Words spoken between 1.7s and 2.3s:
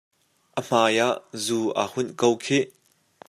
aa hunh ko